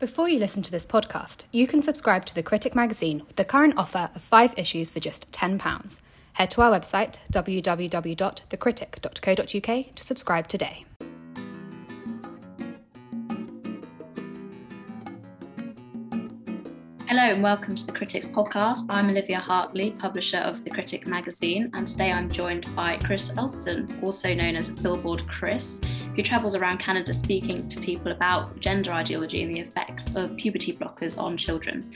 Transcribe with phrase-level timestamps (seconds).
[0.00, 3.44] Before you listen to this podcast, you can subscribe to The Critic magazine with the
[3.44, 6.00] current offer of five issues for just £10.
[6.34, 10.84] Head to our website, www.thecritic.co.uk, to subscribe today.
[17.08, 18.84] Hello and welcome to the Critics podcast.
[18.90, 23.98] I'm Olivia Hartley, publisher of The Critic magazine, and today I'm joined by Chris Elston,
[24.04, 25.80] also known as Billboard Chris,
[26.18, 30.76] who travels around Canada speaking to people about gender ideology and the effects of puberty
[30.76, 31.88] blockers on children.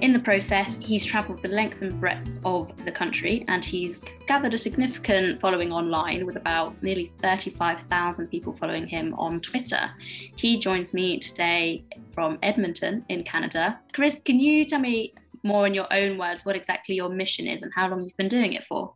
[0.00, 4.52] In the process, he's travelled the length and breadth of the country and he's gathered
[4.52, 9.92] a significant following online with about nearly 35,000 people following him on Twitter.
[10.34, 13.78] He joins me today from Edmonton in Canada.
[13.92, 15.14] Chris, can you tell me
[15.44, 18.26] more in your own words what exactly your mission is and how long you've been
[18.26, 18.94] doing it for?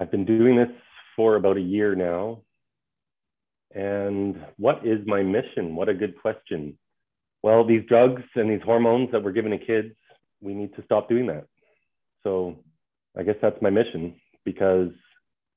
[0.00, 0.70] I've been doing this
[1.14, 2.42] for about a year now.
[3.74, 5.76] And what is my mission?
[5.76, 6.76] What a good question.
[7.42, 9.94] Well, these drugs and these hormones that we're giving to kids,
[10.40, 11.46] we need to stop doing that.
[12.24, 12.62] So
[13.16, 14.90] I guess that's my mission because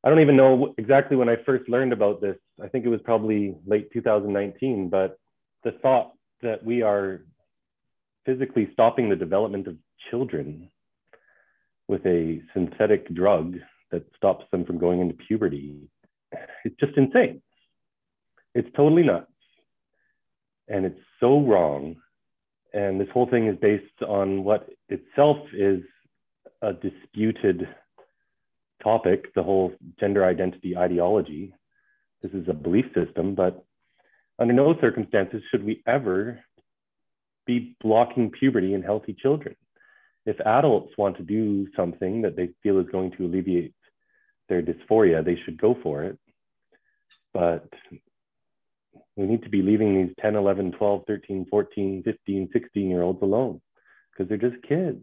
[0.03, 2.37] I don't even know exactly when I first learned about this.
[2.61, 5.17] I think it was probably late 2019, but
[5.63, 6.11] the thought
[6.41, 7.21] that we are
[8.25, 9.77] physically stopping the development of
[10.09, 10.69] children
[11.87, 13.55] with a synthetic drug
[13.91, 15.89] that stops them from going into puberty,
[16.65, 17.41] it's just insane.
[18.55, 19.27] It's totally nuts.
[20.67, 21.97] And it's so wrong.
[22.73, 25.81] And this whole thing is based on what itself is
[26.61, 27.67] a disputed
[28.81, 31.53] topic, the whole gender identity ideology.
[32.21, 33.63] This is a belief system, but
[34.39, 36.39] under no circumstances should we ever
[37.45, 39.55] be blocking puberty in healthy children.
[40.25, 43.73] If adults want to do something that they feel is going to alleviate
[44.47, 46.17] their dysphoria, they should go for it.
[47.33, 47.67] But
[49.15, 53.21] we need to be leaving these 10, 11, 12, 13, 14, 15, 16 year olds
[53.21, 53.61] alone
[54.11, 54.99] because they're just kids.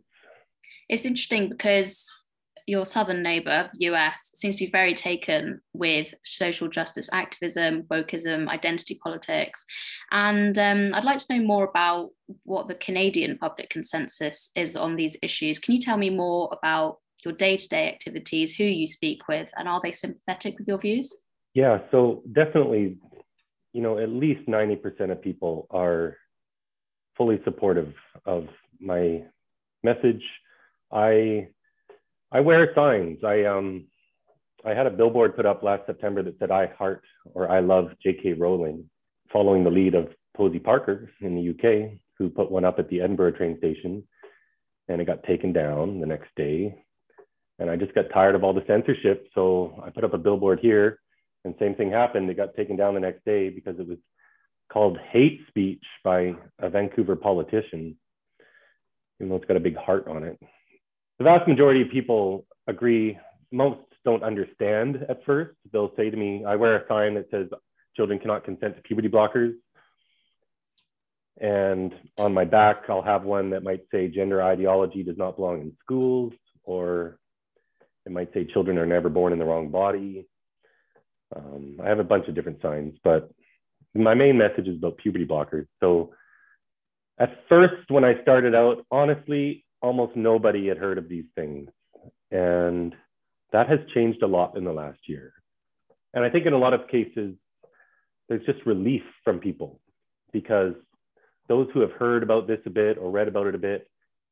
[0.88, 2.26] It's interesting because
[2.66, 8.48] your southern neighbor, the US, seems to be very taken with social justice activism, wokeism,
[8.48, 9.64] identity politics.
[10.10, 12.10] And um, I'd like to know more about
[12.44, 15.58] what the Canadian public consensus is on these issues.
[15.58, 19.50] Can you tell me more about your day to day activities, who you speak with,
[19.56, 21.20] and are they sympathetic with your views?
[21.54, 22.96] Yeah, so definitely,
[23.72, 26.16] you know, at least 90% of people are
[27.16, 27.92] fully supportive
[28.24, 28.46] of
[28.80, 29.22] my
[29.82, 30.22] message.
[30.92, 31.48] I
[32.32, 33.18] I wear signs.
[33.24, 33.86] I um
[34.64, 37.02] I had a billboard put up last September that said I heart
[37.34, 38.34] or I love J.K.
[38.34, 38.88] Rowling,
[39.32, 43.00] following the lead of Posie Parker in the UK, who put one up at the
[43.00, 44.02] Edinburgh train station,
[44.88, 46.74] and it got taken down the next day.
[47.58, 50.60] And I just got tired of all the censorship, so I put up a billboard
[50.60, 51.00] here,
[51.44, 52.28] and same thing happened.
[52.30, 53.98] It got taken down the next day because it was
[54.72, 57.96] called hate speech by a Vancouver politician,
[59.18, 60.38] even though it's got a big heart on it
[61.20, 63.16] the vast majority of people agree.
[63.52, 65.54] Most don't understand at first.
[65.70, 67.46] They'll say to me, I wear a sign that says
[67.94, 69.52] children cannot consent to puberty blockers.
[71.38, 75.60] And on my back, I'll have one that might say gender ideology does not belong
[75.60, 76.32] in schools,
[76.64, 77.18] or
[78.06, 80.26] it might say children are never born in the wrong body.
[81.34, 83.30] Um, I have a bunch of different signs, but
[83.94, 85.66] my main message is about puberty blockers.
[85.80, 86.12] So
[87.18, 91.68] at first, when I started out, honestly, almost nobody had heard of these things.
[92.30, 92.94] And
[93.52, 95.32] that has changed a lot in the last year.
[96.14, 97.34] And I think in a lot of cases,
[98.28, 99.80] there's just relief from people
[100.32, 100.74] because
[101.48, 103.90] those who have heard about this a bit or read about it a bit,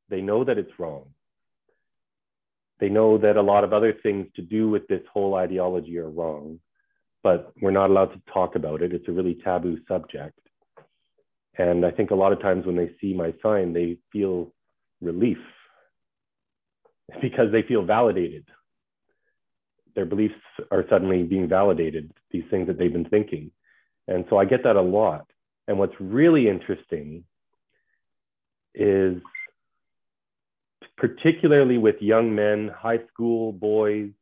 [0.08, 1.06] they know that it's wrong.
[2.78, 6.08] They know that a lot of other things to do with this whole ideology are
[6.08, 6.60] wrong,
[7.28, 8.94] but we're not allowed to talk about it.
[8.94, 10.40] It's a really taboo subject.
[11.58, 14.50] And I think a lot of times when they see my sign, they feel
[15.02, 15.36] relief
[17.20, 18.46] because they feel validated.
[19.94, 20.36] Their beliefs
[20.70, 23.50] are suddenly being validated, these things that they've been thinking.
[24.06, 25.26] And so I get that a lot.
[25.66, 27.24] And what's really interesting
[28.74, 29.20] is
[30.96, 34.12] particularly with young men, high school boys,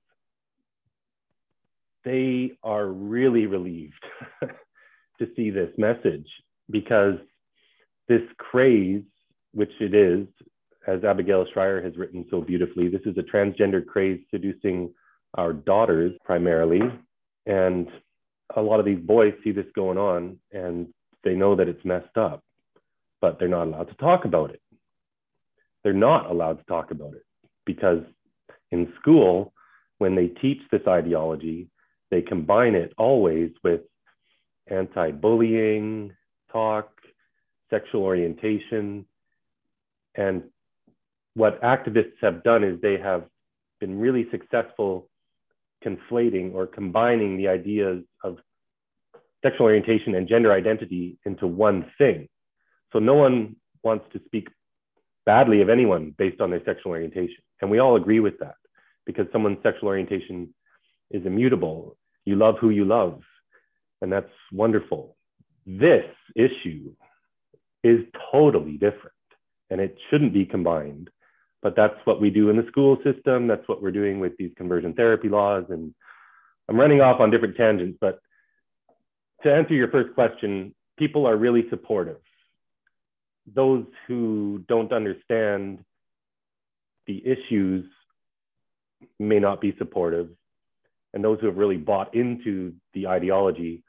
[2.06, 4.02] they are really relieved
[5.18, 6.28] to see this message
[6.70, 7.16] because
[8.08, 9.02] this craze,
[9.52, 10.26] which it is,
[10.86, 14.94] as Abigail Shrier has written so beautifully, this is a transgender craze seducing
[15.34, 16.80] our daughters primarily.
[17.44, 17.88] And
[18.54, 20.86] a lot of these boys see this going on and
[21.24, 22.44] they know that it's messed up,
[23.20, 24.62] but they're not allowed to talk about it.
[25.82, 27.24] They're not allowed to talk about it
[27.64, 28.04] because
[28.70, 29.52] in school,
[29.98, 31.68] when they teach this ideology,
[32.10, 33.82] they combine it always with
[34.68, 36.12] anti bullying
[36.52, 36.90] talk,
[37.70, 39.06] sexual orientation.
[40.14, 40.44] And
[41.34, 43.24] what activists have done is they have
[43.80, 45.08] been really successful
[45.84, 48.38] conflating or combining the ideas of
[49.42, 52.28] sexual orientation and gender identity into one thing.
[52.92, 54.48] So no one wants to speak
[55.24, 57.36] badly of anyone based on their sexual orientation.
[57.60, 58.56] And we all agree with that
[59.04, 60.54] because someone's sexual orientation
[61.10, 61.96] is immutable.
[62.24, 63.22] You love who you love,
[64.02, 65.16] and that's wonderful.
[65.66, 66.04] This
[66.34, 66.92] issue
[67.82, 68.00] is
[68.32, 69.12] totally different
[69.70, 71.10] and it shouldn't be combined.
[71.62, 73.46] But that's what we do in the school system.
[73.46, 75.64] That's what we're doing with these conversion therapy laws.
[75.68, 75.94] And
[76.68, 78.20] I'm running off on different tangents, but
[79.42, 82.18] to answer your first question, people are really supportive.
[83.52, 85.84] Those who don't understand
[87.06, 87.84] the issues
[89.18, 90.28] may not be supportive.
[91.16, 93.82] And those who have really bought into the ideology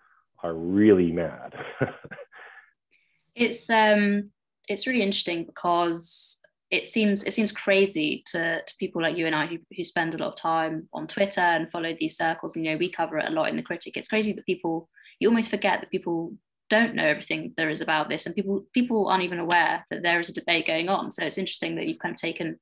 [0.43, 1.53] are really mad.
[3.35, 4.31] it's um
[4.69, 6.39] it's really interesting because
[6.71, 10.15] it seems it seems crazy to, to people like you and I who, who spend
[10.15, 12.55] a lot of time on Twitter and follow these circles.
[12.55, 13.97] And, you know, we cover it a lot in the critic.
[13.97, 14.87] It's crazy that people
[15.19, 16.31] you almost forget that people
[16.69, 20.21] don't know everything there is about this, and people people aren't even aware that there
[20.21, 21.11] is a debate going on.
[21.11, 22.57] So it's interesting that you've kind of taken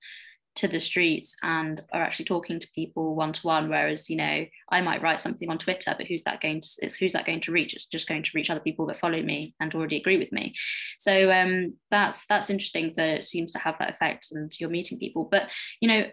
[0.55, 4.45] to the streets and are actually talking to people one to one whereas you know
[4.71, 7.41] i might write something on twitter but who's that going to it's who's that going
[7.41, 7.73] to reach?
[7.73, 10.53] It's just going to reach other people that follow me and already agree with me.
[10.99, 14.99] So um, that's that's interesting that it seems to have that effect and you're meeting
[14.99, 15.27] people.
[15.29, 15.49] But
[15.79, 16.05] you know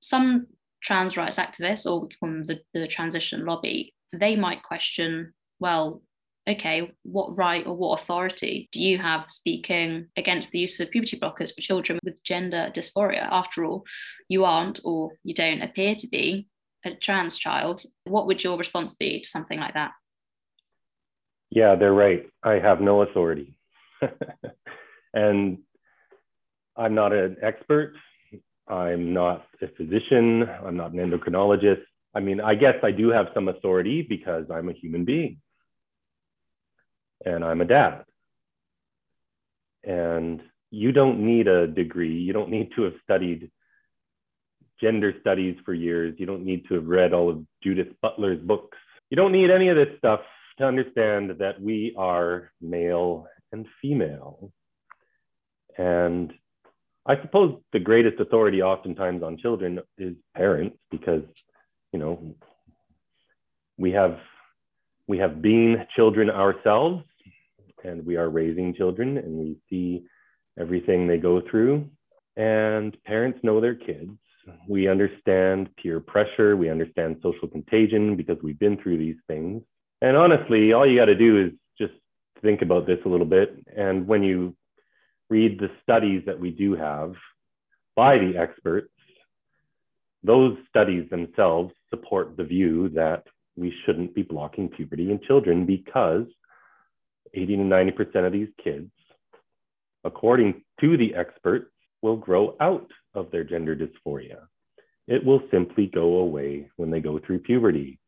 [0.00, 0.46] some
[0.82, 6.02] trans rights activists or from the, the transition lobby they might question well
[6.48, 11.18] okay, what right or what authority do you have speaking against the use of puberty
[11.18, 13.28] blockers for children with gender dysphoria?
[13.30, 13.84] After all,
[14.28, 16.48] you aren't or you don't appear to be
[16.84, 17.82] a trans child.
[18.04, 19.92] What would your response be to something like that?
[21.50, 22.26] Yeah, they're right.
[22.42, 23.58] I have no authority.
[25.14, 25.58] and
[26.76, 27.94] I'm not an expert.
[28.68, 30.48] I'm not a physician.
[30.64, 31.82] I'm not an endocrinologist.
[32.14, 35.38] I mean, I guess I do have some authority because I'm a human being
[37.24, 38.04] and I'm a dad.
[39.84, 42.18] And you don't need a degree.
[42.18, 43.50] You don't need to have studied
[44.80, 46.14] gender studies for years.
[46.18, 48.78] You don't need to have read all of Judith Butler's books.
[49.10, 50.20] You don't need any of this stuff
[50.58, 54.52] to understand that we are male and female.
[55.76, 56.32] And
[57.06, 61.22] I suppose the greatest authority oftentimes on children is parents because,
[61.92, 62.34] you know,
[63.78, 64.18] we have
[65.08, 67.02] we have been children ourselves
[67.84, 70.04] and we are raising children and we see
[70.58, 71.88] everything they go through.
[72.36, 74.12] And parents know their kids.
[74.68, 79.62] We understand peer pressure, we understand social contagion because we've been through these things.
[80.00, 81.92] And honestly, all you got to do is just
[82.42, 83.54] think about this a little bit.
[83.76, 84.56] And when you
[85.28, 87.14] read the studies that we do have
[87.94, 88.90] by the experts,
[90.22, 93.24] those studies themselves support the view that
[93.56, 96.26] we shouldn't be blocking puberty in children because
[97.34, 98.90] 80 to 90% of these kids,
[100.04, 101.70] according to the experts,
[102.02, 104.38] will grow out of their gender dysphoria.
[105.06, 107.98] It will simply go away when they go through puberty.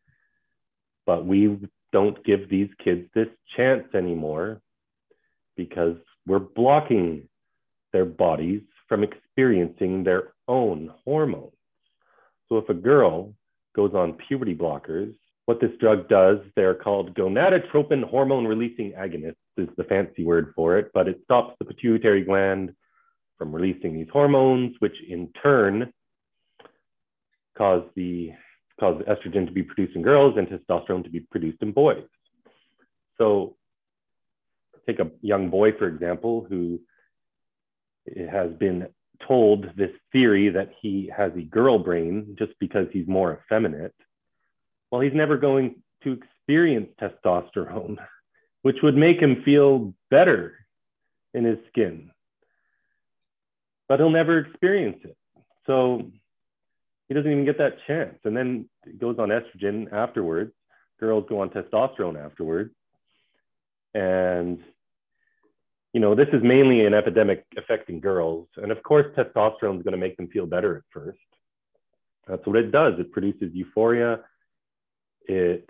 [1.04, 1.58] But we
[1.92, 4.60] don't give these kids this chance anymore
[5.56, 5.96] because
[6.26, 7.28] we're blocking
[7.92, 11.52] their bodies from experiencing their own hormones.
[12.48, 13.34] So if a girl
[13.74, 15.14] goes on puberty blockers,
[15.46, 20.78] what this drug does, they're called gonadotropin hormone releasing agonists, is the fancy word for
[20.78, 22.74] it, but it stops the pituitary gland
[23.38, 25.92] from releasing these hormones, which in turn
[27.58, 28.30] cause the
[28.78, 32.04] cause estrogen to be produced in girls and testosterone to be produced in boys.
[33.18, 33.56] So
[34.86, 36.80] take a young boy, for example, who
[38.30, 38.88] has been
[39.26, 43.94] told this theory that he has a girl brain just because he's more effeminate
[44.92, 47.96] well, he's never going to experience testosterone,
[48.62, 50.54] which would make him feel better
[51.32, 52.10] in his skin.
[53.88, 55.16] But he'll never experience it.
[55.66, 56.12] So
[57.08, 58.18] he doesn't even get that chance.
[58.24, 60.52] And then it goes on estrogen afterwards.
[61.00, 62.74] Girls go on testosterone afterwards.
[63.94, 64.60] And,
[65.92, 68.46] you know, this is mainly an epidemic affecting girls.
[68.56, 71.18] And of course, testosterone is going to make them feel better at first.
[72.28, 72.94] That's what it does.
[72.98, 74.20] It produces euphoria
[75.26, 75.68] it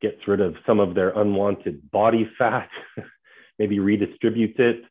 [0.00, 2.68] gets rid of some of their unwanted body fat,
[3.58, 4.82] maybe redistributes it.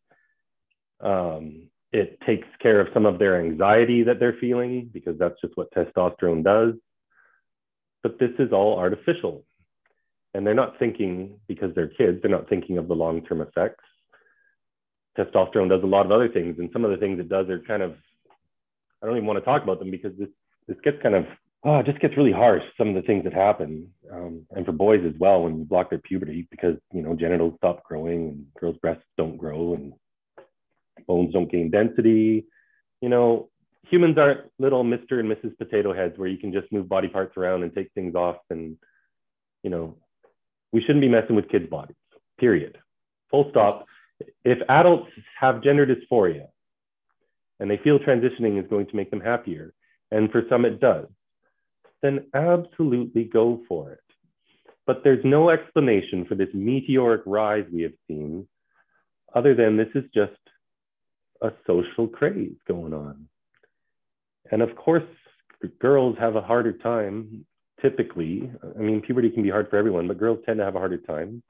[1.00, 5.56] Um, it takes care of some of their anxiety that they're feeling because that's just
[5.56, 6.74] what testosterone does.
[8.04, 9.46] But this is all artificial.
[10.34, 13.84] And they're not thinking, because they're kids, they're not thinking of the long term effects.
[15.18, 17.60] testosterone does a lot of other things, and some of the things it does are
[17.62, 17.96] kind of
[19.02, 20.30] I don't even want to talk about them because this
[20.68, 21.26] this gets kind of
[21.68, 22.64] oh, it just gets really harsh.
[22.78, 25.90] Some of the things that happen, um, and for boys as well, when you block
[25.90, 29.94] their puberty, because you know genitals stop growing and girls' breasts don't grow and
[31.06, 32.46] bones don't gain density.
[33.02, 33.50] You know,
[33.90, 35.20] humans aren't little Mr.
[35.20, 35.58] and Mrs.
[35.58, 38.38] Potato Heads where you can just move body parts around and take things off.
[38.50, 38.78] And
[39.62, 39.98] you know,
[40.72, 41.98] we shouldn't be messing with kids' bodies.
[42.40, 42.78] Period.
[43.30, 43.86] Full stop.
[44.46, 46.48] If adults have gender dysphoria
[47.60, 49.74] and they feel transitioning is going to make them happier,
[50.12, 51.08] and for some it does,
[52.02, 54.00] then absolutely go for it.
[54.86, 58.48] But there's no explanation for this meteoric rise we have seen
[59.36, 60.32] other than this is just
[61.42, 63.28] a social craze going on.
[64.52, 65.04] And of course,
[65.80, 67.46] girls have a harder time
[67.82, 68.50] typically.
[68.76, 70.98] I mean, puberty can be hard for everyone, but girls tend to have a harder
[70.98, 71.44] time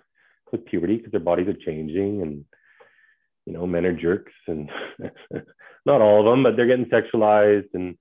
[0.51, 2.46] with puberty because their bodies are changing and
[3.46, 4.70] you know men are jerks and
[5.86, 7.98] not all of them but they're getting sexualized and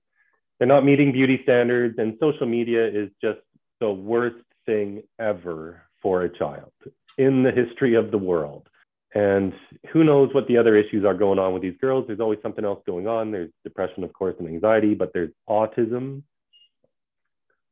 [0.57, 3.39] they're not meeting beauty standards and social media is just
[3.79, 6.71] the worst thing ever for a child
[7.17, 8.67] in the history of the world.
[9.15, 9.53] And
[9.91, 12.05] who knows what the other issues are going on with these girls.
[12.05, 13.31] There's always something else going on.
[13.31, 16.23] There's depression of course and anxiety but there's autism.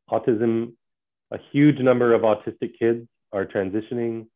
[0.09, 0.73] Autism
[1.31, 4.27] a huge number of autistic kids are transitioning.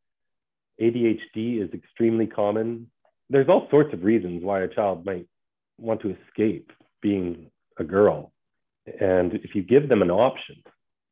[0.82, 2.90] ADHD is extremely common.
[3.30, 5.28] There's all sorts of reasons why a child might
[5.78, 8.32] want to escape being a girl.
[9.00, 10.56] And if you give them an option,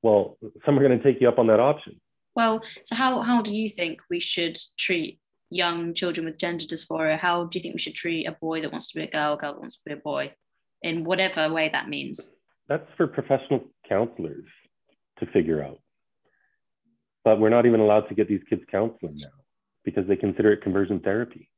[0.01, 1.99] well, some are going to take you up on that option.
[2.35, 5.19] Well, so how, how do you think we should treat
[5.49, 7.17] young children with gender dysphoria?
[7.17, 9.33] How do you think we should treat a boy that wants to be a girl,
[9.33, 10.33] a girl that wants to be a boy,
[10.81, 12.37] in whatever way that means?
[12.67, 14.45] That's for professional counselors
[15.19, 15.79] to figure out.
[17.23, 19.27] But we're not even allowed to get these kids counseling now
[19.83, 21.49] because they consider it conversion therapy.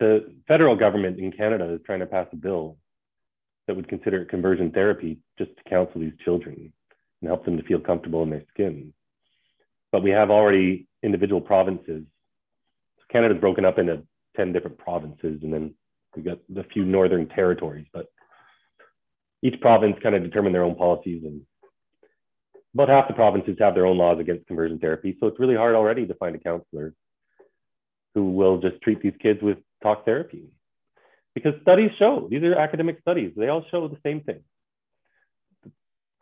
[0.00, 2.76] The federal government in Canada is trying to pass a bill
[3.66, 6.72] that would consider conversion therapy just to counsel these children
[7.20, 8.92] and help them to feel comfortable in their skin.
[9.92, 12.04] But we have already individual provinces.
[12.98, 14.02] So Canada's broken up into
[14.36, 15.74] 10 different provinces, and then
[16.14, 18.06] we've got a few northern territories, but
[19.42, 21.42] each province kind of determine their own policies and
[22.74, 25.16] about half the provinces have their own laws against conversion therapy.
[25.20, 26.92] So it's really hard already to find a counselor
[28.14, 30.48] who will just treat these kids with talk therapy.
[31.34, 34.40] Because studies show, these are academic studies, they all show the same thing.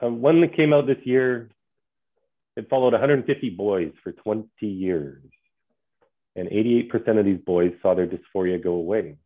[0.01, 1.51] Um, one that came out this year,
[2.57, 5.23] it followed 150 boys for 20 years.
[6.35, 9.17] And 88% of these boys saw their dysphoria go away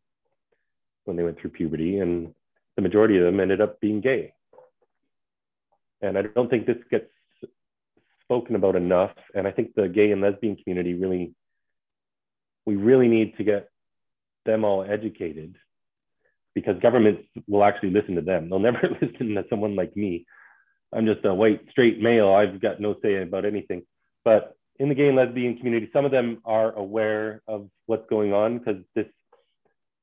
[1.05, 1.99] when they went through puberty.
[2.01, 2.35] And
[2.75, 4.33] the majority of them ended up being gay.
[6.03, 7.07] And I don't think this gets
[8.23, 9.13] spoken about enough.
[9.35, 11.33] And I think the gay and lesbian community really,
[12.67, 13.71] we really need to get
[14.45, 15.57] them all educated
[16.57, 18.49] because governments will actually listen to them.
[18.49, 20.25] They'll never listen to someone like me.
[20.93, 22.31] I'm just a white, straight male.
[22.33, 23.83] I've got no say about anything.
[24.25, 28.33] But in the gay and lesbian community, some of them are aware of what's going
[28.33, 29.07] on because this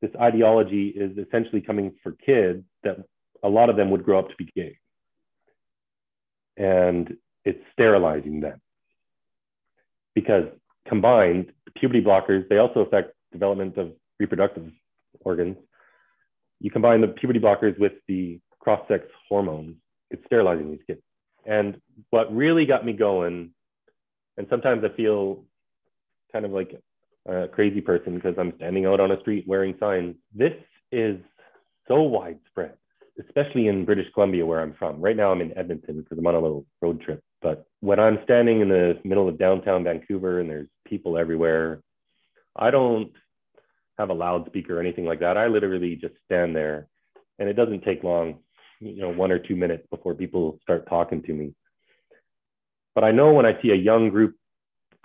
[0.02, 2.98] this ideology is essentially coming for kids that
[3.42, 4.78] a lot of them would grow up to be gay.
[6.58, 8.62] And it's sterilizing them.
[10.14, 10.48] Because
[10.88, 14.70] combined, puberty blockers, they also affect development of reproductive
[15.22, 15.56] organs.
[16.64, 19.76] You combine the puberty blockers with the cross-sex hormones,
[20.10, 21.02] it's sterilizing these kids.
[21.46, 21.80] And
[22.10, 23.52] what really got me going,
[24.38, 25.46] and sometimes I feel
[26.32, 26.82] kind of like
[27.28, 30.16] a crazy person because I'm standing out on a street wearing signs.
[30.34, 30.54] This
[30.92, 31.20] is
[31.88, 32.74] so widespread
[33.20, 35.00] especially in British Columbia, where I'm from.
[35.00, 37.22] Right now, I'm in Edmonton because I'm on a little road trip.
[37.42, 41.82] But when I'm standing in the middle of downtown Vancouver and there's people everywhere,
[42.56, 43.12] I don't
[44.04, 45.38] have a loudspeaker or anything like that.
[45.38, 46.88] I literally just stand there,
[47.40, 48.40] and it doesn't take long,
[48.82, 51.54] you know, one or two minutes before people start talking to me.
[52.96, 54.36] But I know when I see a young group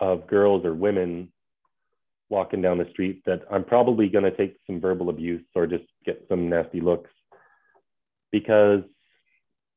[0.01, 1.33] of girls or women
[2.29, 5.85] walking down the street that I'm probably going to take some verbal abuse or just
[6.05, 7.11] get some nasty looks
[8.33, 8.83] because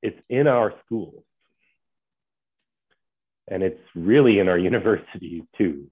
[0.01, 1.24] it's in our schools
[3.48, 5.92] and it's really in our universities too.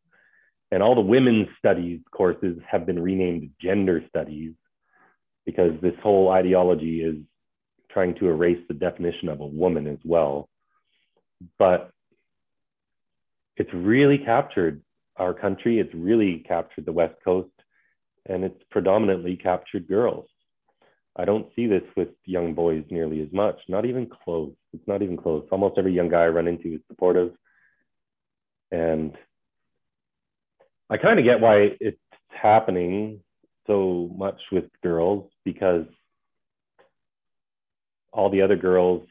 [0.71, 4.53] And all the women's studies courses have been renamed gender studies
[5.45, 7.15] because this whole ideology is
[7.91, 10.47] trying to erase the definition of a woman as well.
[11.57, 11.91] But
[13.57, 14.81] it's really captured
[15.17, 17.49] our country, it's really captured the West Coast,
[18.27, 20.29] and it's predominantly captured girls.
[21.15, 23.57] I don't see this with young boys nearly as much.
[23.67, 24.53] Not even close.
[24.71, 25.45] It's not even close.
[25.51, 27.33] Almost every young guy I run into is supportive.
[28.71, 29.17] And
[30.89, 31.97] I kind of get why it's
[32.29, 33.21] happening
[33.67, 35.85] so much with girls because
[38.11, 39.07] all the other girls,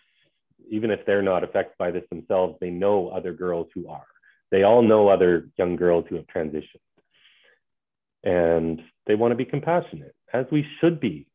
[0.69, 4.07] even if they're not affected by this themselves, they know other girls who are.
[4.51, 6.65] They all know other young girls who have transitioned.
[8.25, 11.27] And they want to be compassionate, as we should be.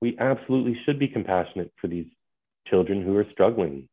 [0.00, 2.06] We absolutely should be compassionate for these
[2.66, 3.88] children who are struggling.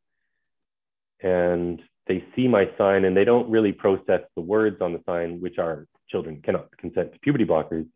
[1.21, 5.41] And they see my sign and they don't really process the words on the sign,
[5.41, 7.87] which are children cannot consent to puberty blockers.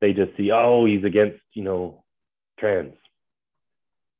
[0.00, 2.04] They just see, oh, he's against, you know,
[2.58, 2.94] trans.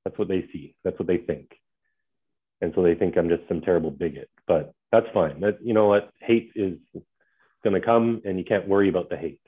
[0.04, 0.74] That's what they see.
[0.84, 1.50] That's what they think.
[2.60, 4.28] And so they think I'm just some terrible bigot.
[4.46, 5.40] But that's fine.
[5.40, 6.78] That you know what, hate is
[7.62, 9.40] going to come, and you can't worry about the hate.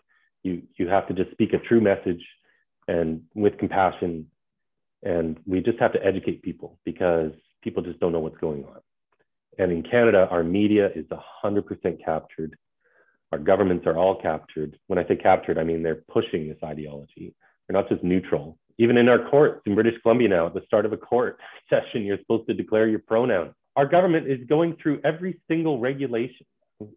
[0.42, 2.24] You you have to just speak a true message,
[2.86, 4.26] and with compassion,
[5.02, 8.80] and we just have to educate people because people just don't know what's going on.
[9.60, 11.04] And in Canada, our media is
[11.44, 12.56] 100% captured.
[13.30, 14.78] Our governments are all captured.
[14.86, 17.34] When I say captured, I mean they're pushing this ideology.
[17.68, 18.56] They're not just neutral.
[18.78, 21.38] Even in our courts in British Columbia now, at the start of a court
[21.68, 23.52] session, you're supposed to declare your pronoun.
[23.76, 26.46] Our government is going through every single regulation,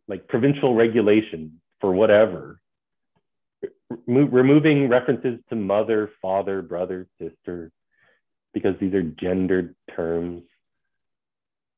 [0.07, 2.61] like provincial regulation for whatever,
[4.07, 7.71] removing references to mother, father, brother, sister,
[8.53, 10.43] because these are gendered terms.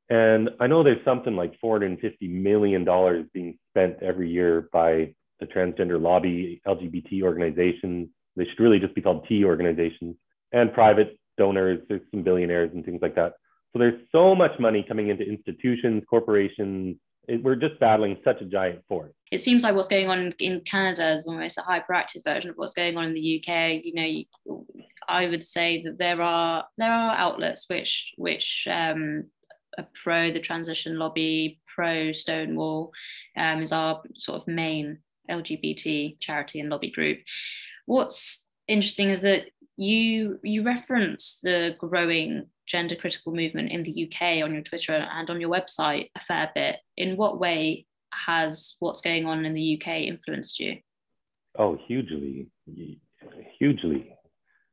[0.09, 2.85] And I know there's something like $450 million
[3.33, 8.09] being spent every year by the transgender lobby, LGBT organizations.
[8.35, 10.15] They should really just be called T organizations
[10.51, 11.79] and private donors.
[11.89, 13.33] There's some billionaires and things like that.
[13.73, 16.97] So there's so much money coming into institutions, corporations.
[17.27, 19.11] It, we're just battling such a giant force.
[19.31, 22.73] It seems like what's going on in Canada is almost a hyperactive version of what's
[22.73, 23.83] going on in the UK.
[23.83, 24.65] You know,
[25.09, 29.25] I would say that there are there are outlets which which um,
[29.83, 32.91] pro the transition lobby, pro Stonewall,
[33.37, 37.19] um, is our sort of main LGBT charity and lobby group.
[37.85, 39.45] What's interesting is that
[39.77, 45.29] you you reference the growing gender critical movement in the UK on your Twitter and
[45.29, 46.77] on your website a fair bit.
[46.97, 50.77] In what way has what's going on in the UK influenced you?
[51.57, 52.47] Oh, hugely,
[53.59, 54.11] hugely.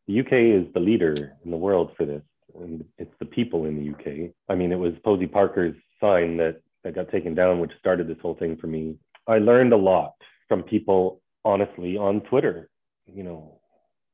[0.09, 2.23] The UK is the leader in the world for this
[2.61, 4.31] and it's the people in the UK.
[4.49, 8.19] I mean, it was Posie Parker's sign that, that got taken down, which started this
[8.21, 8.97] whole thing for me.
[9.27, 10.15] I learned a lot
[10.49, 12.69] from people, honestly, on Twitter,
[13.07, 13.61] you know,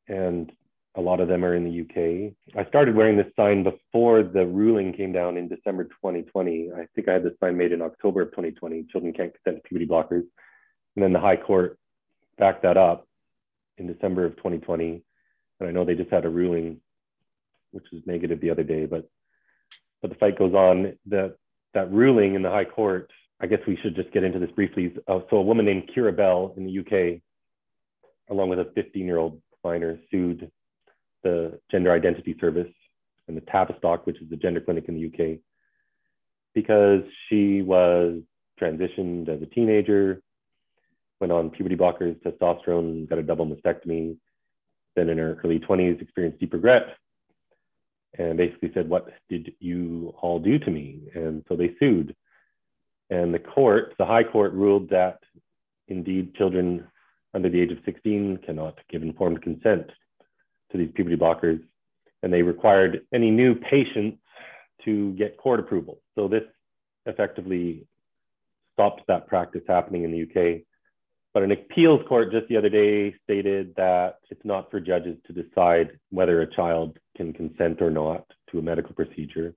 [0.06, 0.52] and
[0.94, 2.32] a lot of them are in the UK.
[2.56, 6.70] I started wearing this sign before the ruling came down in December 2020.
[6.76, 8.84] I think I had this sign made in October of 2020.
[8.90, 10.26] Children can't consent to puberty blockers.
[10.96, 11.78] And then the High Court
[12.36, 13.06] backed that up
[13.76, 15.02] in December of 2020.
[15.60, 16.80] And I know they just had a ruling
[17.72, 19.08] which was negative the other day, but
[20.00, 20.96] but the fight goes on.
[21.06, 21.36] That
[21.74, 23.10] that ruling in the High Court.
[23.40, 24.92] I guess we should just get into this briefly.
[25.06, 27.20] Uh, so a woman named Keira Bell in the UK,
[28.30, 30.50] along with a 15-year-old minor, sued
[31.22, 32.72] the Gender Identity Service
[33.28, 35.38] and the Tavistock, which is the gender clinic in the UK,
[36.52, 38.22] because she was
[38.60, 40.20] transitioned as a teenager,
[41.20, 44.16] went on puberty blockers, testosterone, got a double mastectomy,
[44.96, 46.88] then in her early 20s experienced deep regret
[48.16, 51.02] and basically said, What did you all do to me?
[51.14, 52.14] And so they sued.
[53.10, 55.20] And the court, the high court, ruled that
[55.88, 56.86] indeed children
[57.34, 59.90] under the age of 16 cannot give informed consent
[60.72, 61.62] to these puberty blockers.
[62.22, 64.18] And they required any new patients
[64.84, 66.00] to get court approval.
[66.14, 66.42] So this
[67.06, 67.86] effectively
[68.74, 70.62] stopped that practice happening in the UK.
[71.38, 75.32] But an appeals court just the other day stated that it's not for judges to
[75.32, 79.54] decide whether a child can consent or not to a medical procedure.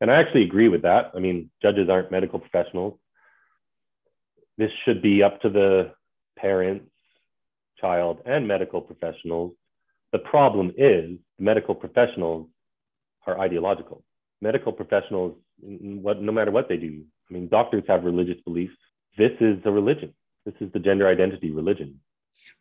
[0.00, 1.10] And I actually agree with that.
[1.14, 2.98] I mean, judges aren't medical professionals.
[4.56, 5.92] This should be up to the
[6.38, 6.90] parents,
[7.78, 9.52] child, and medical professionals.
[10.12, 12.48] The problem is medical professionals
[13.26, 14.02] are ideological.
[14.40, 18.72] Medical professionals, what, no matter what they do, I mean, doctors have religious beliefs.
[19.18, 20.14] This is a religion.
[20.44, 22.00] This is the gender identity religion.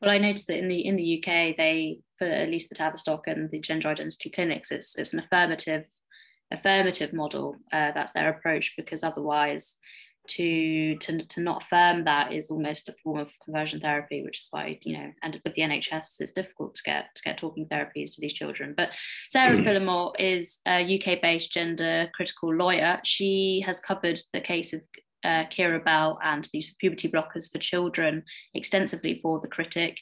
[0.01, 3.27] Well, I noticed that in the in the UK, they for at least the Tavistock
[3.27, 5.85] and the gender identity clinics, it's it's an affirmative
[6.51, 7.55] affirmative model.
[7.71, 9.77] Uh, that's their approach because otherwise,
[10.29, 14.47] to to to not affirm that is almost a form of conversion therapy, which is
[14.51, 18.13] why you know, and with the NHS, it's difficult to get to get talking therapies
[18.13, 18.73] to these children.
[18.77, 18.91] But
[19.29, 19.65] Sarah mm.
[19.65, 23.01] Phillimore is a UK-based gender critical lawyer.
[23.03, 24.81] She has covered the case of
[25.23, 29.99] uh, Keira Bell and the use of puberty blockers for children extensively for the critic.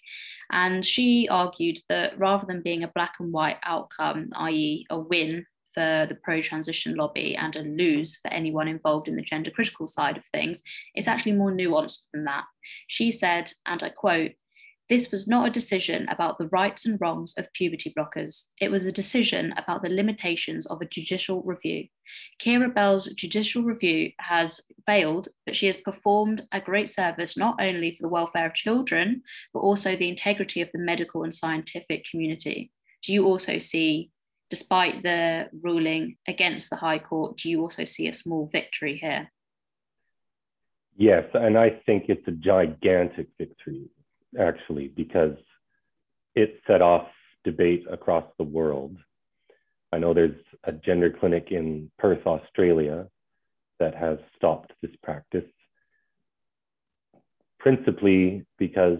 [0.51, 5.45] And she argued that rather than being a black and white outcome, i.e., a win
[5.73, 9.87] for the pro transition lobby and a lose for anyone involved in the gender critical
[9.87, 10.63] side of things,
[10.95, 12.45] it's actually more nuanced than that.
[12.87, 14.31] She said, and I quote,
[14.89, 18.45] this was not a decision about the rights and wrongs of puberty blockers.
[18.61, 21.87] It was a decision about the limitations of a judicial review.
[22.41, 27.95] Keira Bell's judicial review has failed, but she has performed a great service not only
[27.95, 29.23] for the welfare of children,
[29.53, 32.71] but also the integrity of the medical and scientific community.
[33.03, 34.11] Do you also see,
[34.49, 39.31] despite the ruling against the High Court, do you also see a small victory here?
[40.95, 43.89] Yes, and I think it's a gigantic victory
[44.39, 45.37] actually, because
[46.35, 47.07] it set off
[47.43, 48.97] debate across the world.
[49.91, 53.07] I know there's a gender clinic in Perth, Australia,
[53.79, 55.49] that has stopped this practice,
[57.59, 58.99] principally because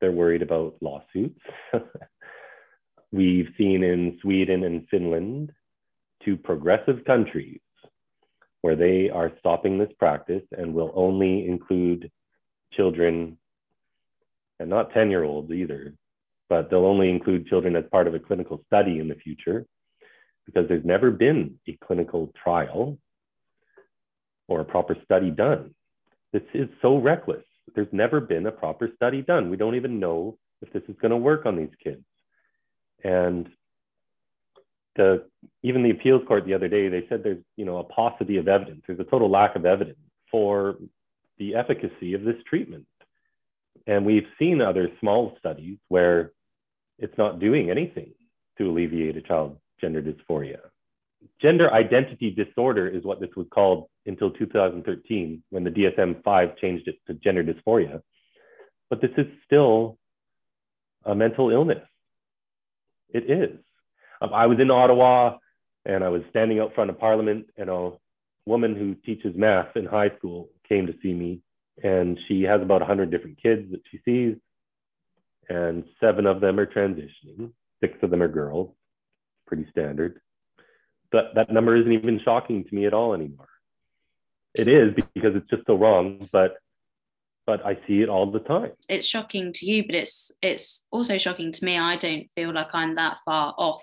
[0.00, 1.40] they're worried about lawsuits.
[3.12, 5.52] We've seen in Sweden and Finland,
[6.24, 7.60] two progressive countries,
[8.62, 12.10] where they are stopping this practice and will only include
[12.72, 13.38] children
[14.58, 15.94] and not 10 year olds either,
[16.48, 19.66] but they'll only include children as part of a clinical study in the future
[20.46, 22.98] because there's never been a clinical trial
[24.48, 25.74] or a proper study done.
[26.32, 27.44] This is so reckless.
[27.74, 29.50] There's never been a proper study done.
[29.50, 32.04] We don't even know if this is going to work on these kids.
[33.02, 33.48] And
[34.96, 35.26] the
[35.62, 38.48] even the appeals court the other day, they said there's you know a paucity of
[38.48, 38.82] evidence.
[38.86, 39.98] There's a total lack of evidence
[40.30, 40.76] for
[41.38, 42.86] the efficacy of this treatment.
[43.86, 46.32] And we've seen other small studies where
[46.98, 48.12] it's not doing anything
[48.58, 50.58] to alleviate a child's gender dysphoria.
[51.40, 56.88] Gender identity disorder is what this was called until 2013 when the DSM 5 changed
[56.88, 58.00] it to gender dysphoria.
[58.90, 59.98] But this is still
[61.04, 61.86] a mental illness.
[63.10, 63.58] It is.
[64.20, 65.38] Um, I was in Ottawa
[65.84, 67.92] and I was standing out front of Parliament, and a
[68.44, 71.40] woman who teaches math in high school came to see me
[71.82, 74.36] and she has about 100 different kids that she sees.
[75.48, 77.52] And seven of them are transitioning.
[77.80, 78.74] Six of them are girls.
[79.46, 80.20] Pretty standard.
[81.12, 83.48] But that number isn't even shocking to me at all anymore.
[84.54, 86.56] It is because it's just so wrong but
[87.44, 88.72] but i see it all the time.
[88.88, 91.78] It's shocking to you but it's it's also shocking to me.
[91.78, 93.82] I don't feel like i'm that far off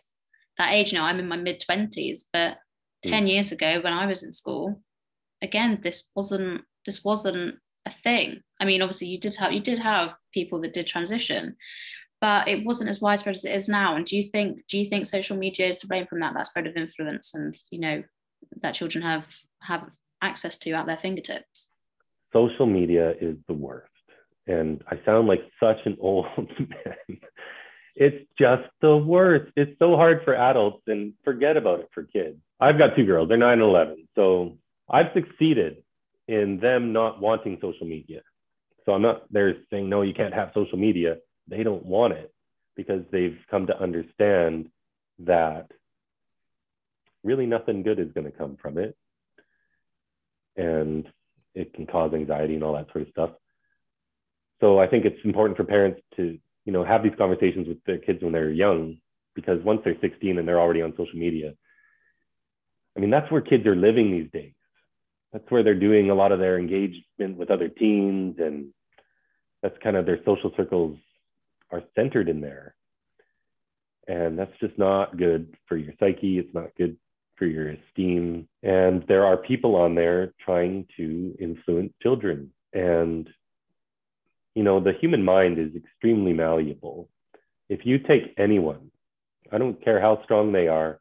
[0.58, 1.06] that age now.
[1.06, 2.58] I'm in my mid 20s but
[3.04, 3.12] hmm.
[3.12, 3.30] 10 mm.
[3.30, 4.82] years ago when i was in school
[5.42, 8.42] again this wasn't this wasn't a thing.
[8.60, 11.56] I mean, obviously you did have you did have people that did transition,
[12.22, 13.96] but it wasn't as widespread as it is now.
[13.96, 16.48] And do you think do you think social media is to blame from that that
[16.48, 18.04] spread of influence and you know
[18.62, 19.28] that children have
[19.62, 19.90] have
[20.22, 21.72] access to at their fingertips?
[22.32, 23.92] Social media is the worst,
[24.48, 27.20] and I sound like such an old man.
[27.96, 29.52] It's just the worst.
[29.56, 32.38] It's so hard for adults, and forget about it for kids.
[32.60, 34.58] I've got two girls; they're nine and eleven, so
[34.90, 35.83] I've succeeded
[36.28, 38.22] in them not wanting social media.
[38.86, 41.18] So I'm not there saying, no, you can't have social media.
[41.48, 42.34] They don't want it
[42.76, 44.70] because they've come to understand
[45.20, 45.72] that
[47.24, 48.96] really nothing good is going to come from it.
[50.56, 51.08] And
[51.56, 53.30] it can cause anxiety and all that sort of stuff.
[54.60, 57.98] So I think it's important for parents to, you know, have these conversations with their
[57.98, 58.98] kids when they're young,
[59.36, 61.54] because once they're 16 and they're already on social media,
[62.96, 64.54] I mean, that's where kids are living these days
[65.34, 68.68] that's where they're doing a lot of their engagement with other teens and
[69.62, 70.98] that's kind of their social circles
[71.72, 72.76] are centered in there.
[74.08, 76.98] And that's just not good for your psyche it's not good
[77.36, 78.48] for your esteem.
[78.62, 82.52] And there are people on there trying to influence children.
[82.74, 83.28] And
[84.56, 87.10] you know the human mind is extremely malleable.
[87.70, 88.92] If you take anyone
[89.54, 91.00] i don't care how strong they are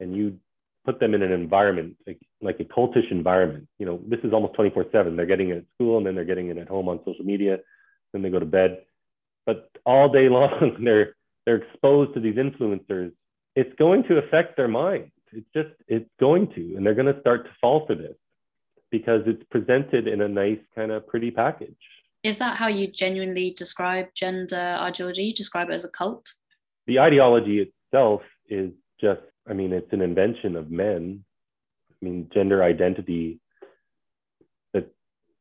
[0.00, 0.38] and you
[0.84, 1.96] put them in an environment
[2.44, 3.68] like, a cultish environment.
[3.78, 5.16] You know, this is almost 24 7.
[5.16, 7.58] They're getting it at school and then they're getting it at home on social media.
[8.12, 8.82] Then they go to bed.
[9.46, 13.12] But all day long, they're, they're exposed to these influencers.
[13.56, 15.10] It's going to affect their mind.
[15.32, 16.76] It's just, it's going to.
[16.76, 18.16] And they're going to start to fall for this
[18.90, 21.74] because it's presented in a nice, kind of pretty package.
[22.22, 25.24] Is that how you genuinely describe gender ideology?
[25.24, 26.32] You describe it as a cult?
[26.86, 31.24] The ideology itself is just I mean, it's an invention of men.
[32.04, 33.40] I mean, gender identity,
[34.74, 34.84] the,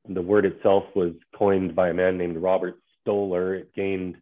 [0.08, 3.56] the word itself was coined by a man named Robert Stoller.
[3.56, 4.16] It gained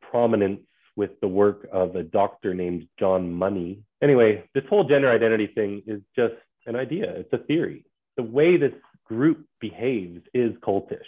[0.00, 0.60] prominence
[0.94, 3.80] with the work of a doctor named John Money.
[4.00, 6.34] Anyway, this whole gender identity thing is just
[6.66, 7.84] an idea, it's a theory.
[8.16, 11.00] The way this group behaves is cultish,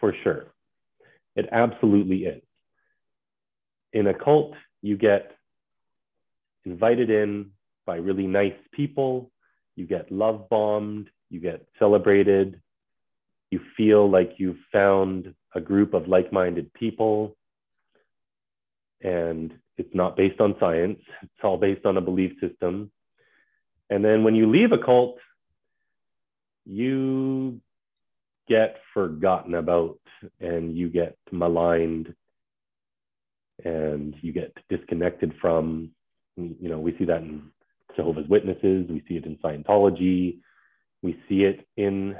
[0.00, 0.52] for sure.
[1.34, 2.42] It absolutely is.
[3.94, 5.34] In a cult, you get
[6.66, 7.52] invited in
[7.86, 9.30] by really nice people.
[9.76, 12.60] You get love bombed, you get celebrated,
[13.50, 17.36] you feel like you've found a group of like minded people.
[19.02, 22.90] And it's not based on science, it's all based on a belief system.
[23.90, 25.18] And then when you leave a cult,
[26.64, 27.60] you
[28.48, 29.98] get forgotten about
[30.40, 32.14] and you get maligned
[33.64, 35.90] and you get disconnected from
[36.36, 37.50] you know we see that in
[37.96, 40.38] jehovah's witnesses we see it in scientology
[41.02, 42.16] we see it in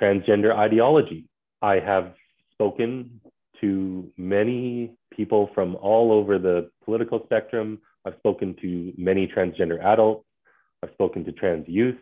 [0.00, 1.26] transgender ideology.
[1.62, 2.14] I have
[2.52, 3.20] spoken
[3.60, 7.80] to many people from all over the political spectrum.
[8.06, 10.26] I've spoken to many transgender adults.
[10.82, 11.96] I've spoken to trans youth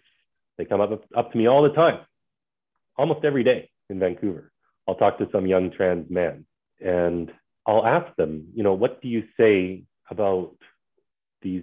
[0.57, 2.01] they come up, up to me all the time
[2.97, 4.51] almost every day in vancouver.
[4.89, 6.45] I'll talk to some young trans man
[6.81, 7.31] and
[7.65, 10.57] I'll ask them, you know, what do you say about
[11.43, 11.63] these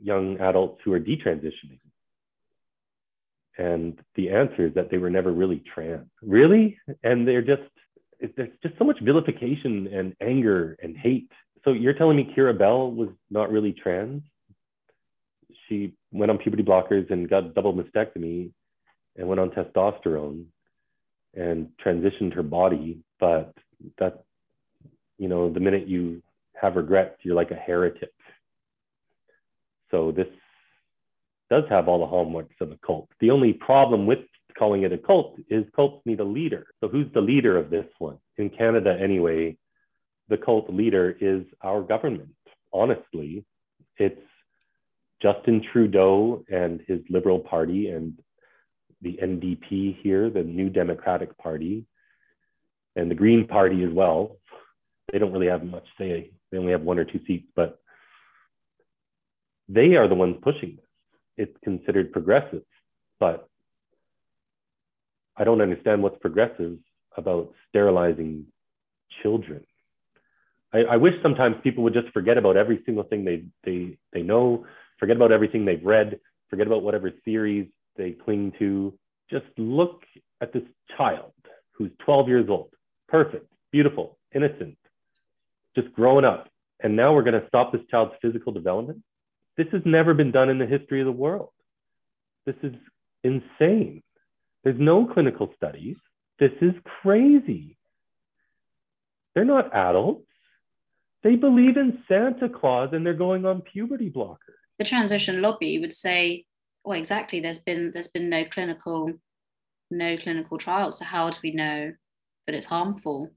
[0.00, 1.78] young adults who are detransitioning?
[3.58, 6.08] And the answer is that they were never really trans.
[6.22, 6.78] Really?
[7.02, 7.62] And they're just,
[8.36, 11.30] there's just so much vilification and anger and hate.
[11.64, 14.22] So you're telling me Keira Bell was not really trans?
[15.68, 18.50] She went on puberty blockers and got double mastectomy
[19.16, 20.46] and went on testosterone
[21.34, 23.54] and transitioned her body, but
[23.98, 24.24] that
[25.18, 26.20] you know, the minute you
[26.60, 28.10] have regrets, you're like a heretic.
[29.92, 30.26] So this
[31.50, 33.08] does have all the hallmarks of a cult.
[33.20, 34.20] The only problem with
[34.58, 36.66] calling it a cult is cults need a leader.
[36.80, 38.18] So who's the leader of this one?
[38.38, 39.56] In Canada, anyway,
[40.28, 42.34] the cult leader is our government.
[42.72, 43.44] Honestly,
[43.98, 44.20] it's
[45.20, 48.18] Justin Trudeau and his Liberal Party and
[49.02, 51.84] the NDP here, the New Democratic Party,
[52.96, 54.36] and the Green Party as well
[55.12, 56.30] they don't really have much say.
[56.50, 57.80] They only have one or two seats, but
[59.72, 60.84] they are the ones pushing this.
[61.48, 62.62] It's considered progressive,
[63.18, 63.48] but
[65.36, 66.78] I don't understand what's progressive
[67.16, 68.46] about sterilizing
[69.22, 69.64] children.
[70.72, 74.22] I, I, wish sometimes people would just forget about every single thing they, they, they
[74.22, 74.66] know,
[74.98, 78.94] forget about everything they've read, forget about whatever theories they cling to.
[79.30, 80.02] Just look
[80.40, 80.62] at this
[80.96, 81.32] child
[81.72, 82.70] who's 12 years old,
[83.08, 84.76] perfect, beautiful, innocent,
[85.74, 86.48] just growing up.
[86.80, 89.02] And now we're going to stop this child's physical development.
[89.56, 91.50] This has never been done in the history of the world.
[92.46, 92.74] This is
[93.22, 94.02] insane.
[94.64, 95.96] There's no clinical studies.
[96.38, 97.76] This is crazy.
[99.34, 100.26] They're not adults.
[101.22, 104.58] They believe in Santa Claus and they're going on puberty blockers.
[104.78, 106.46] The transition lobby would say,
[106.84, 109.12] well, exactly, there's been there's been no clinical
[109.90, 110.98] no clinical trials.
[110.98, 111.92] So how do we know
[112.46, 113.30] that it's harmful?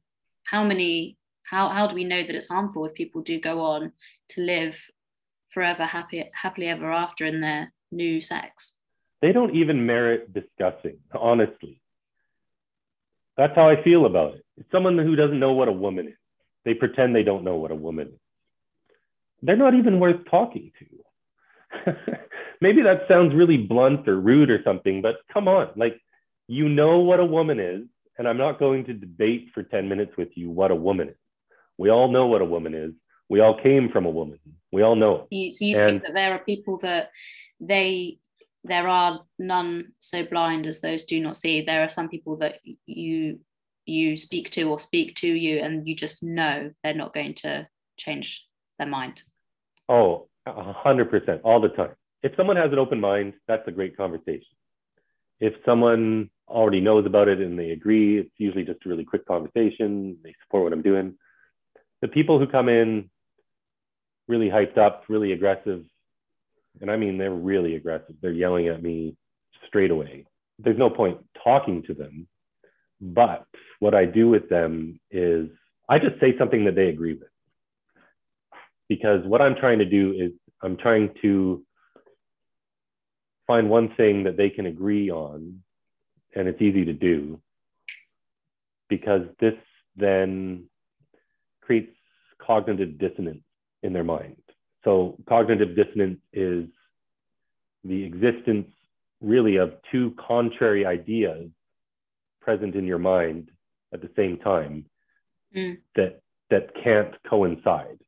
[0.45, 3.91] How many how, how do we know that it's harmful if people do go on
[4.29, 4.75] to live
[5.55, 8.75] forever happy, happily ever after in their new sex?
[9.21, 11.81] They don't even merit discussing, honestly.
[13.37, 14.45] That's how I feel about it.
[14.57, 16.13] It's someone who doesn't know what a woman is.
[16.65, 18.19] They pretend they don't know what a woman is.
[19.41, 21.93] They're not even worth talking to.
[22.61, 25.99] Maybe that sounds really blunt or rude or something, but come on, like
[26.47, 27.83] you know what a woman is,
[28.17, 31.15] and I'm not going to debate for 10 minutes with you what a woman is.
[31.77, 32.91] We all know what a woman is.
[33.29, 34.39] We all came from a woman.
[34.75, 35.53] We all know it.
[35.53, 37.11] So you and, think that there are people that
[37.61, 38.19] they
[38.65, 41.61] there are none so blind as those do not see.
[41.61, 43.39] There are some people that you
[43.85, 47.65] you speak to or speak to you and you just know they're not going to
[47.95, 48.45] change
[48.77, 49.23] their mind.
[49.87, 51.95] Oh, a hundred percent all the time.
[52.21, 54.55] If someone has an open mind, that's a great conversation.
[55.39, 59.25] If someone already knows about it and they agree, it's usually just a really quick
[59.25, 60.17] conversation.
[60.21, 61.15] They support what I'm doing
[62.01, 63.09] the people who come in
[64.27, 65.83] really hyped up, really aggressive,
[66.81, 68.15] and I mean they're really aggressive.
[68.21, 69.15] They're yelling at me
[69.67, 70.25] straight away.
[70.59, 72.27] There's no point talking to them,
[73.01, 73.45] but
[73.79, 75.49] what I do with them is
[75.87, 77.29] I just say something that they agree with.
[78.87, 81.63] Because what I'm trying to do is I'm trying to
[83.47, 85.61] find one thing that they can agree on,
[86.35, 87.39] and it's easy to do
[88.89, 89.55] because this
[89.95, 90.65] then
[91.61, 91.91] creates
[92.39, 93.44] cognitive dissonance
[93.85, 94.35] in their mind.
[94.83, 96.65] So, cognitive dissonance is
[97.83, 98.67] the existence
[99.21, 101.49] really of two contrary ideas
[102.41, 103.49] present in your mind
[103.93, 104.85] at the same time
[105.55, 105.77] mm.
[105.95, 107.99] that that can't coincide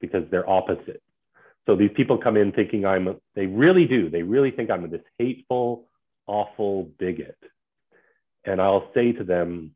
[0.00, 1.02] because they're opposite.
[1.66, 4.88] So these people come in thinking I'm a, they really do they really think I'm
[4.90, 5.88] this hateful
[6.26, 7.38] awful bigot.
[8.44, 9.72] And I'll say to them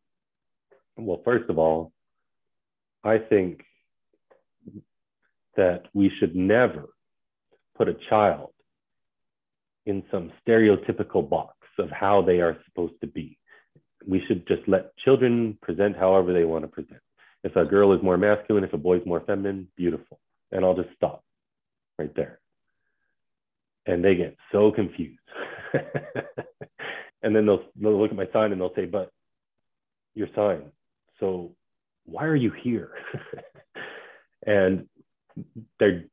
[0.97, 1.92] well first of all
[3.05, 3.62] I think
[5.57, 6.87] that we should never
[7.77, 8.51] put a child
[9.87, 13.38] in some stereotypical box of how they are supposed to be.
[14.07, 17.01] We should just let children present however they want to present.
[17.45, 20.19] If a girl is more masculine, if a boy is more feminine, beautiful.
[20.51, 21.25] And I'll just stop
[21.99, 22.40] right there.
[23.87, 25.19] And they get so confused.
[27.23, 29.12] and then they'll, they'll look at my sign and they'll say, But
[30.14, 30.73] your sign.
[31.21, 31.55] So
[32.05, 32.90] why are you here?
[34.47, 34.88] and
[35.79, 36.05] their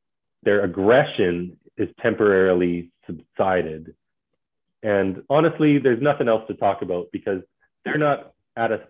[0.44, 3.96] their aggression is temporarily subsided.
[4.82, 7.42] And honestly, there's nothing else to talk about because
[7.86, 8.82] they're not at a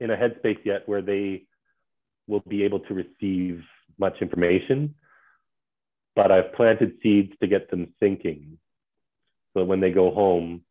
[0.00, 1.44] in a headspace yet where they
[2.26, 3.62] will be able to receive
[3.98, 4.94] much information.
[6.14, 8.58] But I've planted seeds to get them thinking.
[9.54, 10.62] So when they go home,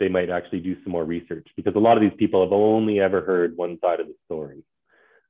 [0.00, 3.00] they might actually do some more research because a lot of these people have only
[3.00, 4.62] ever heard one side of the story.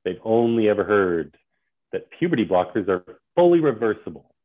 [0.03, 1.35] They've only ever heard
[1.95, 4.35] that puberty blockers are fully reversible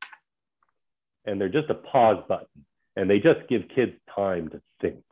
[1.24, 5.02] and they're just a pause button and they just give kids time to think.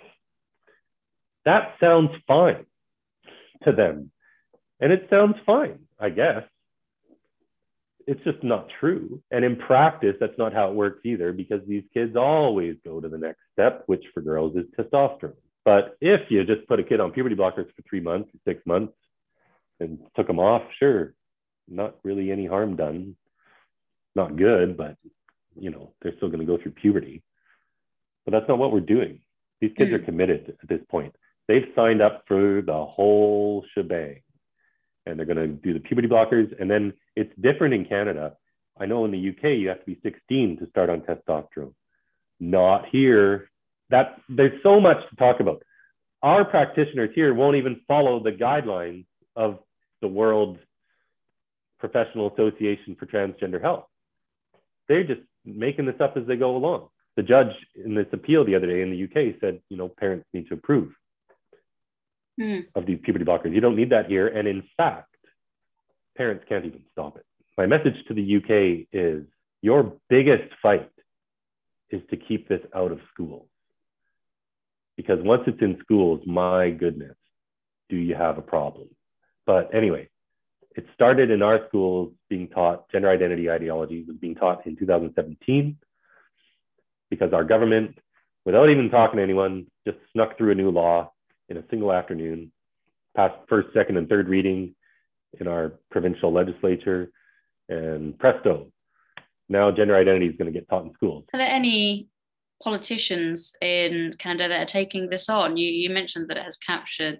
[1.44, 2.64] That sounds fine
[3.64, 4.12] to them.
[4.79, 6.44] And it sounds fine, I guess.
[8.07, 9.20] It's just not true.
[9.33, 13.09] And in practice, that's not how it works either, because these kids always go to
[13.09, 15.35] the next step, which for girls is testosterone.
[15.64, 18.94] But if you just put a kid on puberty blockers for three months, six months,
[19.81, 21.14] and took them off, sure,
[21.68, 23.16] not really any harm done.
[24.14, 24.96] Not good, but
[25.57, 27.22] you know, they're still going to go through puberty.
[28.24, 29.20] But that's not what we're doing.
[29.61, 29.94] These kids mm.
[29.94, 31.14] are committed at this point.
[31.48, 34.20] They've signed up for the whole shebang
[35.07, 36.54] and they're going to do the puberty blockers.
[36.61, 38.35] And then it's different in Canada.
[38.78, 41.72] I know in the UK, you have to be 16 to start on testosterone.
[42.38, 43.50] Not here.
[43.90, 45.62] That there's so much to talk about.
[46.22, 49.61] Our practitioners here won't even follow the guidelines of
[50.02, 50.59] the World
[51.79, 53.85] Professional Association for Transgender Health.
[54.88, 56.88] They're just making this up as they go along.
[57.17, 60.27] The judge in this appeal the other day in the UK said, you know, parents
[60.33, 60.93] need to approve
[62.41, 62.67] mm.
[62.75, 63.55] of these puberty blockers.
[63.55, 64.29] You don't need that here.
[64.29, 65.09] And in fact,
[66.17, 67.25] parents can't even stop it.
[67.57, 69.25] My message to the UK is
[69.62, 70.91] your biggest fight
[71.91, 73.49] is to keep this out of schools.
[74.97, 77.17] Because once it's in schools, my goodness,
[77.88, 78.88] do you have a problem?
[79.47, 80.09] But anyway,
[80.79, 85.77] it started in our schools being taught gender identity ideology was being taught in 2017
[87.11, 87.99] because our government,
[88.45, 91.11] without even talking to anyone, just snuck through a new law
[91.49, 92.53] in a single afternoon,
[93.17, 94.77] passed first, second, and third reading
[95.41, 97.11] in our provincial legislature,
[97.69, 98.71] and presto,
[99.49, 101.25] now gender identity is going to get taught in schools.
[101.35, 102.07] Are there any
[102.62, 105.57] politicians in Canada that are taking this on?
[105.57, 107.19] You, you mentioned that it has captured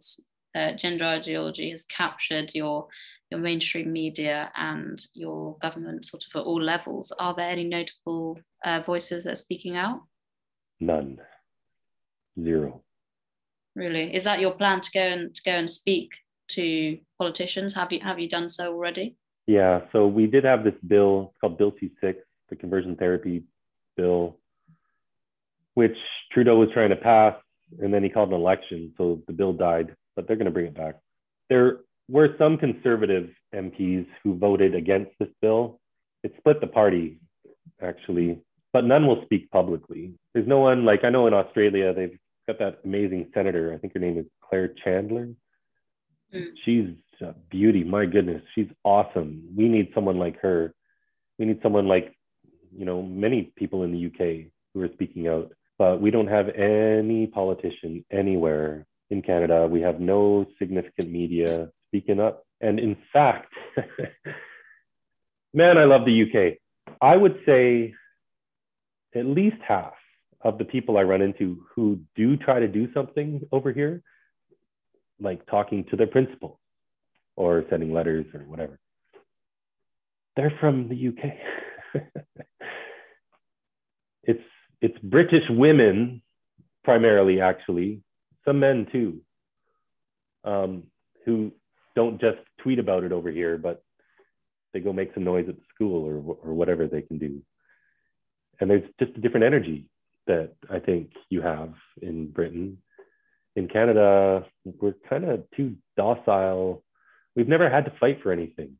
[0.55, 2.89] uh, gender ideology has captured your
[3.31, 7.13] your mainstream media and your government sort of at all levels.
[7.19, 10.01] Are there any notable uh, voices that are speaking out?
[10.81, 11.19] None.
[12.43, 12.83] Zero.
[13.75, 14.15] Really?
[14.15, 16.11] Is that your plan to go and to go and speak
[16.49, 17.75] to politicians?
[17.75, 19.17] Have you have you done so already?
[19.47, 22.17] Yeah, so we did have this bill it's called Bill C6,
[22.51, 23.45] the conversion therapy
[23.97, 24.39] bill,
[25.75, 25.97] which
[26.33, 27.35] Trudeau was trying to pass,
[27.81, 29.95] and then he called an election, so the bill died.
[30.17, 30.97] But they're going to bring it back.
[31.49, 31.79] There
[32.09, 35.81] were some conservative MPs who voted against this bill.
[36.23, 37.21] It split the party,
[37.83, 38.41] actually,
[38.73, 40.13] but none will speak publicly.
[40.35, 43.73] There's no one like I know in Australia they've got that amazing senator.
[43.75, 45.29] I think her name is Claire Chandler.
[46.35, 46.47] Mm.
[46.65, 46.89] She's
[47.21, 47.85] a beauty.
[47.85, 49.49] My goodness, she's awesome.
[49.57, 50.75] We need someone like her.
[51.39, 52.15] We need someone like,
[52.77, 55.53] you know, many people in the UK who are speaking out.
[55.79, 59.67] But we don't have any politician anywhere in Canada.
[59.67, 62.45] We have no significant media speaking up.
[62.61, 63.53] And in fact,
[65.55, 66.59] man, I love the UK.
[67.01, 67.95] I would say
[69.15, 69.95] at least half
[70.41, 74.03] of the people I run into who do try to do something over here,
[75.21, 76.61] like talking to their principal
[77.37, 78.79] or sending letters or whatever,
[80.37, 82.03] they're from the UK.
[84.23, 84.43] it's
[84.81, 86.23] it's British women
[86.85, 88.01] primarily, actually,
[88.45, 89.21] some men too,
[90.45, 90.85] um,
[91.25, 91.53] who
[91.99, 93.83] don't just tweet about it over here, but
[94.73, 97.43] they go make some noise at the school or, or whatever they can do.
[98.61, 99.87] And there's just a different energy
[100.29, 102.79] that I think you have in Britain.
[103.57, 104.47] In Canada,
[104.81, 106.85] we're kind of too docile.
[107.35, 108.75] We've never had to fight for anything,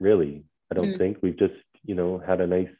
[0.00, 0.42] really.
[0.72, 0.98] I don't mm.
[0.98, 1.54] think we've just,
[1.84, 2.74] you know, had a nice,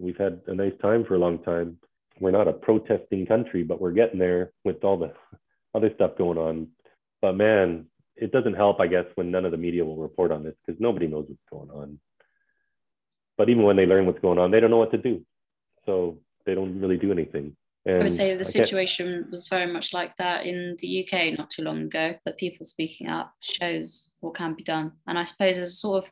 [0.00, 1.78] we've had a nice time for a long time.
[2.18, 5.12] We're not a protesting country, but we're getting there with all the
[5.76, 6.68] other stuff going on.
[7.22, 7.86] But man,
[8.16, 10.80] it doesn't help, I guess, when none of the media will report on this because
[10.80, 11.98] nobody knows what's going on.
[13.36, 15.24] But even when they learn what's going on, they don't know what to do.
[15.84, 17.56] so they don't really do anything.
[17.84, 21.50] And I would say the situation was very much like that in the UK not
[21.50, 22.14] too long ago.
[22.24, 24.92] but people speaking up shows what can be done.
[25.06, 26.10] And I suppose as sort of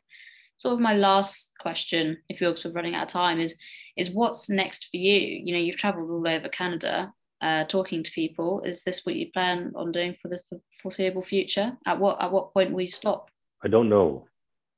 [0.57, 3.55] sort of my last question, if you're sort of running out of time, is
[3.97, 5.19] is what's next for you?
[5.43, 8.61] You know, you've travelled all over Canada, uh, talking to people.
[8.61, 10.39] Is this what you plan on doing for the
[10.81, 11.77] foreseeable future?
[11.85, 13.29] At what at what point will you stop?
[13.63, 14.27] I don't know.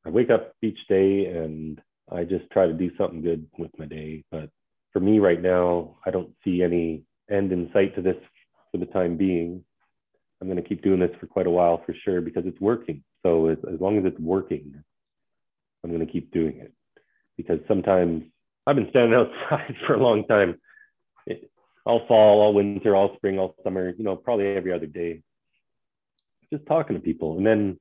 [0.06, 1.82] I wake up each day and
[2.12, 4.24] I just try to do something good with my day.
[4.32, 4.50] But
[4.94, 8.16] for me right now, I don't see any end in sight to this
[8.72, 9.64] for the time being.
[10.40, 13.04] I'm going to keep doing this for quite a while for sure because it's working.
[13.24, 14.82] So as, as long as it's working,
[15.84, 16.74] I'm going to keep doing it
[17.36, 18.24] because sometimes
[18.66, 19.14] I've been standing
[19.50, 20.60] outside for a long time,
[21.88, 25.22] all fall, all winter, all spring, all summer, you know, probably every other day,
[26.52, 27.38] just talking to people.
[27.38, 27.80] And then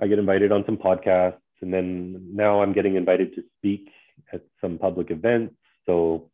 [0.00, 3.90] I get invited on some podcasts, and then now I'm getting invited to speak
[4.32, 5.56] at some public events.
[5.84, 6.30] So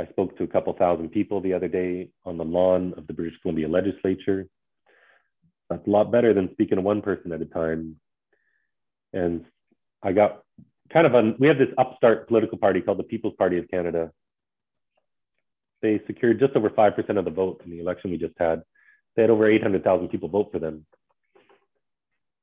[0.00, 3.12] I spoke to a couple thousand people the other day on the lawn of the
[3.12, 4.48] British Columbia legislature.
[5.68, 7.96] That's a lot better than speaking to one person at a time.
[9.12, 9.44] And
[10.02, 10.42] I got
[10.90, 14.10] kind of a, we have this upstart political party called the People's Party of Canada.
[15.80, 18.62] They secured just over 5% of the vote in the election we just had.
[19.14, 20.86] They had over 800,000 people vote for them.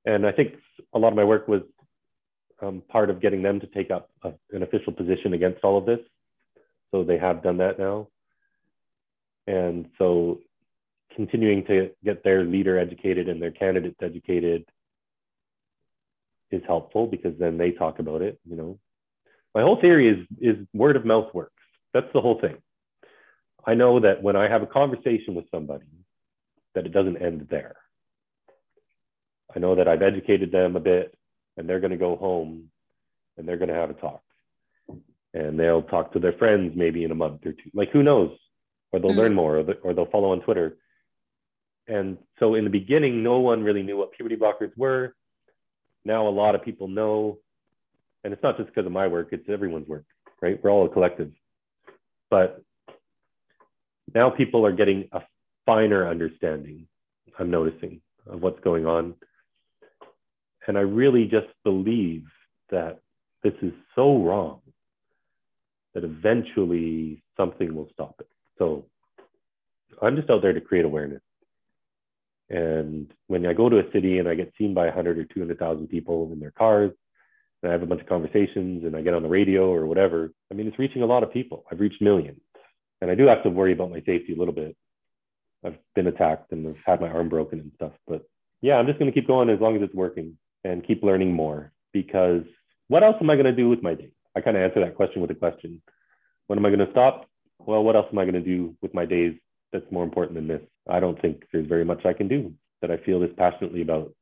[0.06, 0.56] And I think
[0.94, 1.62] a lot of my work was
[2.62, 5.86] um, part of getting them to take up a, an official position against all of
[5.86, 6.00] this.
[6.92, 8.08] So they have done that now.
[9.48, 10.40] And so
[11.16, 14.66] continuing to get their leader educated and their candidates educated
[16.52, 18.80] is helpful because then they talk about it, you know.
[19.54, 21.54] My whole theory is is word of mouth works.
[21.94, 22.58] That's the whole thing.
[23.66, 25.86] I know that when I have a conversation with somebody,
[26.76, 27.76] that it doesn't end there.
[29.56, 31.18] I know that I've educated them a bit
[31.58, 32.70] and they're going to go home
[33.38, 34.22] and they're going to have a talk.
[35.34, 37.72] And they'll talk to their friends maybe in a month or two.
[37.74, 38.38] Like, who knows?
[38.92, 40.78] Or they'll mm learn more or they'll follow on Twitter.
[41.88, 45.16] And so in the beginning, no one really knew what puberty blockers were.
[46.04, 47.40] Now a lot of people know.
[48.24, 50.06] And it's not just because of my work, it's everyone's work,
[50.42, 50.62] right?
[50.64, 51.32] We're all a collective.
[52.30, 52.65] But
[54.14, 55.22] now people are getting a
[55.66, 56.88] finer understanding,
[57.40, 59.16] I'm noticing, of what's going on.
[60.68, 62.26] And I really just believe
[62.70, 63.00] that
[63.44, 64.62] this is so wrong
[65.94, 68.28] that eventually something will stop it.
[68.58, 68.86] So
[70.02, 71.22] I'm just out there to create awareness.
[72.50, 75.88] And when I go to a city and I get seen by 100 or 200,000
[75.88, 76.92] people in their cars,
[77.62, 80.32] and I have a bunch of conversations and I get on the radio or whatever,
[80.52, 81.66] I mean, it's reaching a lot of people.
[81.72, 82.42] I've reached millions.
[83.06, 84.76] And I do have to worry about my safety a little bit.
[85.64, 87.92] I've been attacked and I've had my arm broken and stuff.
[88.08, 88.28] But
[88.64, 91.32] yeah, I'm just going to keep going as long as it's working and keep learning
[91.32, 92.42] more because
[92.88, 94.10] what else am I going to do with my day?
[94.36, 95.84] I kind of answer that question with a question.
[96.48, 97.30] When am I going to stop?
[97.60, 99.36] Well, what else am I going to do with my days
[99.72, 100.62] that's more important than this?
[100.90, 104.16] I don't think there's very much I can do that I feel this passionately about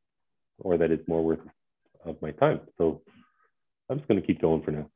[0.60, 1.40] or that it's more worth
[2.04, 2.60] of my time.
[2.78, 3.02] So
[3.90, 4.90] I'm just going to keep going for now.